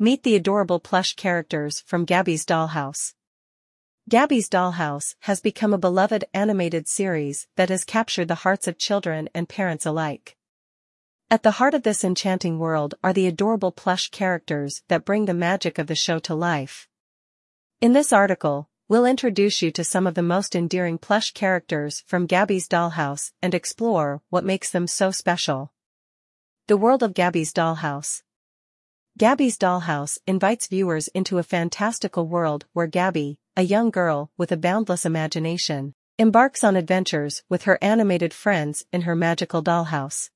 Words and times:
Meet 0.00 0.22
the 0.22 0.36
adorable 0.36 0.78
plush 0.78 1.16
characters 1.16 1.80
from 1.80 2.04
Gabby's 2.04 2.46
Dollhouse. 2.46 3.14
Gabby's 4.08 4.48
Dollhouse 4.48 5.16
has 5.22 5.40
become 5.40 5.74
a 5.74 5.78
beloved 5.78 6.24
animated 6.32 6.86
series 6.86 7.48
that 7.56 7.68
has 7.68 7.82
captured 7.82 8.28
the 8.28 8.36
hearts 8.46 8.68
of 8.68 8.78
children 8.78 9.28
and 9.34 9.48
parents 9.48 9.84
alike. 9.84 10.36
At 11.32 11.42
the 11.42 11.50
heart 11.50 11.74
of 11.74 11.82
this 11.82 12.04
enchanting 12.04 12.60
world 12.60 12.94
are 13.02 13.12
the 13.12 13.26
adorable 13.26 13.72
plush 13.72 14.08
characters 14.10 14.84
that 14.86 15.04
bring 15.04 15.24
the 15.24 15.34
magic 15.34 15.78
of 15.78 15.88
the 15.88 15.96
show 15.96 16.20
to 16.20 16.34
life. 16.36 16.86
In 17.80 17.92
this 17.92 18.12
article, 18.12 18.68
we'll 18.86 19.04
introduce 19.04 19.62
you 19.62 19.72
to 19.72 19.82
some 19.82 20.06
of 20.06 20.14
the 20.14 20.22
most 20.22 20.54
endearing 20.54 20.98
plush 20.98 21.32
characters 21.32 22.04
from 22.06 22.26
Gabby's 22.26 22.68
Dollhouse 22.68 23.32
and 23.42 23.52
explore 23.52 24.22
what 24.30 24.44
makes 24.44 24.70
them 24.70 24.86
so 24.86 25.10
special. 25.10 25.72
The 26.68 26.76
world 26.76 27.02
of 27.02 27.14
Gabby's 27.14 27.52
Dollhouse. 27.52 28.22
Gabby's 29.18 29.58
Dollhouse 29.58 30.16
invites 30.28 30.68
viewers 30.68 31.08
into 31.08 31.38
a 31.38 31.42
fantastical 31.42 32.28
world 32.28 32.66
where 32.72 32.86
Gabby, 32.86 33.36
a 33.56 33.62
young 33.62 33.90
girl 33.90 34.30
with 34.36 34.52
a 34.52 34.56
boundless 34.56 35.04
imagination, 35.04 35.92
embarks 36.20 36.62
on 36.62 36.76
adventures 36.76 37.42
with 37.48 37.64
her 37.64 37.80
animated 37.82 38.32
friends 38.32 38.84
in 38.92 39.00
her 39.00 39.16
magical 39.16 39.60
dollhouse. 39.60 40.30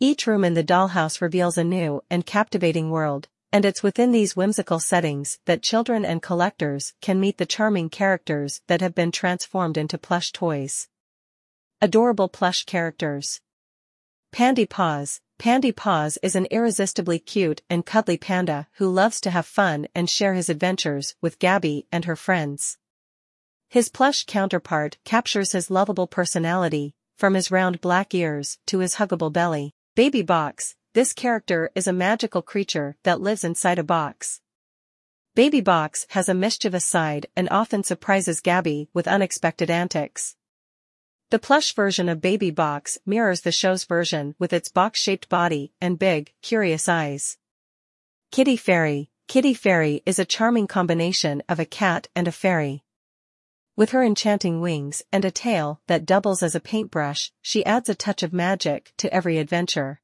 Each 0.00 0.26
room 0.26 0.42
in 0.42 0.54
the 0.54 0.64
dollhouse 0.64 1.20
reveals 1.20 1.56
a 1.56 1.62
new 1.62 2.02
and 2.10 2.26
captivating 2.26 2.90
world, 2.90 3.28
and 3.52 3.64
it's 3.64 3.84
within 3.84 4.10
these 4.10 4.34
whimsical 4.34 4.80
settings 4.80 5.38
that 5.44 5.62
children 5.62 6.04
and 6.04 6.20
collectors 6.20 6.94
can 7.00 7.20
meet 7.20 7.38
the 7.38 7.46
charming 7.46 7.90
characters 7.90 8.60
that 8.66 8.80
have 8.80 8.96
been 8.96 9.12
transformed 9.12 9.76
into 9.76 9.98
plush 9.98 10.32
toys. 10.32 10.88
Adorable 11.80 12.28
plush 12.28 12.64
characters. 12.64 13.40
Pandy 14.32 14.66
Paws, 14.66 15.20
Pandy 15.38 15.72
Paws 15.72 16.16
is 16.22 16.36
an 16.36 16.46
irresistibly 16.50 17.18
cute 17.18 17.60
and 17.68 17.84
cuddly 17.84 18.16
panda 18.16 18.68
who 18.74 18.88
loves 18.88 19.20
to 19.20 19.30
have 19.30 19.46
fun 19.46 19.88
and 19.94 20.08
share 20.08 20.34
his 20.34 20.48
adventures 20.48 21.16
with 21.20 21.38
Gabby 21.38 21.86
and 21.90 22.04
her 22.04 22.16
friends. 22.16 22.78
His 23.68 23.88
plush 23.88 24.24
counterpart 24.24 24.96
captures 25.04 25.52
his 25.52 25.70
lovable 25.70 26.06
personality, 26.06 26.94
from 27.16 27.34
his 27.34 27.50
round 27.50 27.80
black 27.80 28.14
ears 28.14 28.58
to 28.66 28.78
his 28.78 28.94
huggable 28.94 29.32
belly. 29.32 29.74
Baby 29.94 30.22
Box, 30.22 30.76
this 30.94 31.12
character 31.12 31.70
is 31.74 31.86
a 31.86 31.92
magical 31.92 32.40
creature 32.40 32.96
that 33.02 33.20
lives 33.20 33.44
inside 33.44 33.78
a 33.78 33.84
box. 33.84 34.40
Baby 35.34 35.60
Box 35.60 36.06
has 36.10 36.28
a 36.28 36.34
mischievous 36.34 36.84
side 36.84 37.26
and 37.36 37.48
often 37.50 37.82
surprises 37.82 38.40
Gabby 38.40 38.88
with 38.94 39.08
unexpected 39.08 39.68
antics. 39.68 40.36
The 41.34 41.40
plush 41.40 41.74
version 41.74 42.08
of 42.08 42.20
Baby 42.20 42.52
Box 42.52 42.96
mirrors 43.04 43.40
the 43.40 43.50
show's 43.50 43.82
version 43.82 44.36
with 44.38 44.52
its 44.52 44.68
box-shaped 44.68 45.28
body 45.28 45.72
and 45.80 45.98
big, 45.98 46.32
curious 46.42 46.88
eyes. 46.88 47.38
Kitty 48.30 48.56
Fairy 48.56 49.10
Kitty 49.26 49.52
Fairy 49.52 50.00
is 50.06 50.20
a 50.20 50.24
charming 50.24 50.68
combination 50.68 51.42
of 51.48 51.58
a 51.58 51.64
cat 51.64 52.06
and 52.14 52.28
a 52.28 52.30
fairy. 52.30 52.84
With 53.74 53.90
her 53.90 54.04
enchanting 54.04 54.60
wings 54.60 55.02
and 55.10 55.24
a 55.24 55.32
tail 55.32 55.80
that 55.88 56.06
doubles 56.06 56.40
as 56.40 56.54
a 56.54 56.60
paintbrush, 56.60 57.32
she 57.42 57.66
adds 57.66 57.88
a 57.88 57.96
touch 57.96 58.22
of 58.22 58.32
magic 58.32 58.92
to 58.98 59.12
every 59.12 59.38
adventure. 59.38 60.00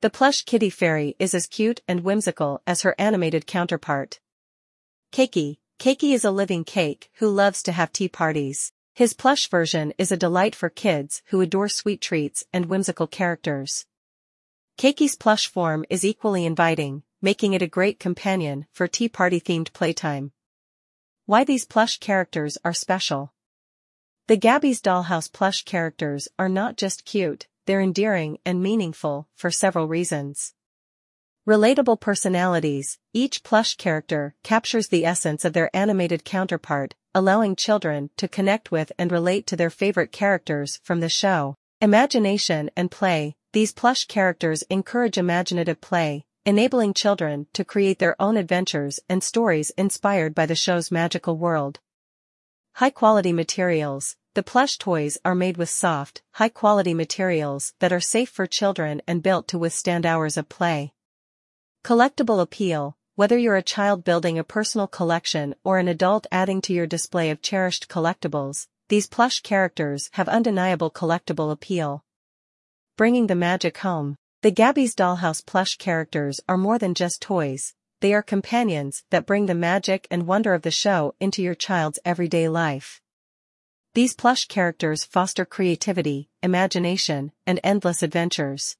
The 0.00 0.08
plush 0.08 0.44
kitty 0.44 0.70
fairy 0.70 1.16
is 1.18 1.34
as 1.34 1.46
cute 1.46 1.82
and 1.86 2.00
whimsical 2.00 2.62
as 2.66 2.80
her 2.80 2.94
animated 2.98 3.46
counterpart. 3.46 4.20
Cakey 5.12 5.58
Cakey 5.78 6.14
is 6.14 6.24
a 6.24 6.30
living 6.30 6.64
cake 6.64 7.10
who 7.18 7.28
loves 7.28 7.62
to 7.64 7.72
have 7.72 7.92
tea 7.92 8.08
parties. 8.08 8.72
His 9.00 9.14
plush 9.14 9.48
version 9.48 9.94
is 9.96 10.12
a 10.12 10.16
delight 10.18 10.54
for 10.54 10.68
kids 10.68 11.22
who 11.28 11.40
adore 11.40 11.70
sweet 11.70 12.02
treats 12.02 12.44
and 12.52 12.66
whimsical 12.66 13.06
characters. 13.06 13.86
Cakey's 14.76 15.16
plush 15.16 15.46
form 15.46 15.86
is 15.88 16.04
equally 16.04 16.44
inviting, 16.44 17.02
making 17.22 17.54
it 17.54 17.62
a 17.62 17.66
great 17.66 17.98
companion 17.98 18.66
for 18.74 18.86
tea 18.86 19.08
party-themed 19.08 19.72
playtime. 19.72 20.32
Why 21.24 21.44
these 21.44 21.64
plush 21.64 21.96
characters 21.96 22.58
are 22.62 22.74
special. 22.74 23.32
The 24.26 24.36
Gabby's 24.36 24.82
Dollhouse 24.82 25.32
plush 25.32 25.62
characters 25.62 26.28
are 26.38 26.50
not 26.50 26.76
just 26.76 27.06
cute, 27.06 27.46
they're 27.64 27.80
endearing 27.80 28.36
and 28.44 28.62
meaningful 28.62 29.28
for 29.34 29.50
several 29.50 29.88
reasons. 29.88 30.52
Relatable 31.48 32.00
personalities, 32.00 32.98
each 33.14 33.44
plush 33.44 33.76
character 33.76 34.34
captures 34.42 34.88
the 34.88 35.06
essence 35.06 35.46
of 35.46 35.54
their 35.54 35.74
animated 35.74 36.22
counterpart, 36.22 36.96
allowing 37.14 37.56
children 37.56 38.10
to 38.16 38.28
connect 38.28 38.70
with 38.70 38.92
and 38.98 39.10
relate 39.10 39.46
to 39.46 39.56
their 39.56 39.70
favorite 39.70 40.12
characters 40.12 40.80
from 40.84 41.00
the 41.00 41.08
show. 41.08 41.56
Imagination 41.80 42.70
and 42.76 42.90
play, 42.90 43.34
these 43.52 43.72
plush 43.72 44.04
characters 44.06 44.62
encourage 44.70 45.18
imaginative 45.18 45.80
play, 45.80 46.24
enabling 46.46 46.94
children 46.94 47.46
to 47.52 47.64
create 47.64 47.98
their 47.98 48.20
own 48.20 48.36
adventures 48.36 49.00
and 49.08 49.22
stories 49.22 49.70
inspired 49.76 50.34
by 50.34 50.46
the 50.46 50.54
show's 50.54 50.90
magical 50.90 51.36
world. 51.36 51.80
High-quality 52.74 53.32
materials, 53.32 54.16
the 54.34 54.44
plush 54.44 54.78
toys 54.78 55.18
are 55.24 55.34
made 55.34 55.56
with 55.56 55.68
soft, 55.68 56.22
high-quality 56.34 56.94
materials 56.94 57.74
that 57.80 57.92
are 57.92 58.00
safe 58.00 58.30
for 58.30 58.46
children 58.46 59.02
and 59.08 59.22
built 59.22 59.48
to 59.48 59.58
withstand 59.58 60.06
hours 60.06 60.36
of 60.36 60.48
play. 60.48 60.92
Collectible 61.82 62.40
appeal, 62.40 62.96
whether 63.20 63.36
you're 63.36 63.56
a 63.56 63.62
child 63.62 64.02
building 64.02 64.38
a 64.38 64.42
personal 64.42 64.86
collection 64.86 65.54
or 65.62 65.78
an 65.78 65.88
adult 65.88 66.26
adding 66.32 66.62
to 66.62 66.72
your 66.72 66.86
display 66.86 67.28
of 67.28 67.42
cherished 67.42 67.86
collectibles, 67.86 68.66
these 68.88 69.06
plush 69.06 69.40
characters 69.40 70.08
have 70.14 70.26
undeniable 70.26 70.90
collectible 70.90 71.52
appeal. 71.52 72.02
Bringing 72.96 73.26
the 73.26 73.34
magic 73.34 73.76
home. 73.76 74.16
The 74.40 74.50
Gabby's 74.50 74.94
Dollhouse 74.94 75.44
plush 75.44 75.76
characters 75.76 76.40
are 76.48 76.56
more 76.56 76.78
than 76.78 76.94
just 76.94 77.20
toys, 77.20 77.74
they 78.00 78.14
are 78.14 78.22
companions 78.22 79.04
that 79.10 79.26
bring 79.26 79.44
the 79.44 79.54
magic 79.54 80.06
and 80.10 80.26
wonder 80.26 80.54
of 80.54 80.62
the 80.62 80.70
show 80.70 81.14
into 81.20 81.42
your 81.42 81.54
child's 81.54 81.98
everyday 82.06 82.48
life. 82.48 83.02
These 83.92 84.14
plush 84.14 84.46
characters 84.46 85.04
foster 85.04 85.44
creativity, 85.44 86.30
imagination, 86.42 87.32
and 87.46 87.60
endless 87.62 88.02
adventures. 88.02 88.78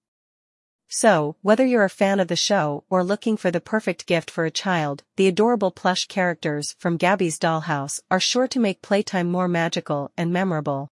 So, 0.93 1.37
whether 1.41 1.65
you're 1.65 1.84
a 1.84 1.89
fan 1.89 2.19
of 2.19 2.27
the 2.27 2.34
show 2.34 2.83
or 2.91 3.05
looking 3.05 3.37
for 3.37 3.53
the 3.53 3.61
perfect 3.61 4.06
gift 4.06 4.28
for 4.28 4.45
a 4.45 4.51
child, 4.51 5.05
the 5.15 5.28
adorable 5.28 5.71
plush 5.71 6.06
characters 6.06 6.75
from 6.81 6.97
Gabby's 6.97 7.39
Dollhouse 7.39 8.01
are 8.11 8.19
sure 8.19 8.49
to 8.49 8.59
make 8.59 8.83
playtime 8.83 9.31
more 9.31 9.47
magical 9.47 10.11
and 10.17 10.33
memorable. 10.33 10.89